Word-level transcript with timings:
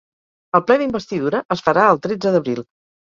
El 0.59 0.61
ple 0.69 0.77
d’investidura 0.81 1.41
es 1.57 1.61
farà 1.67 1.83
el 1.91 2.01
tretze 2.07 2.33
d’abril. 2.37 2.63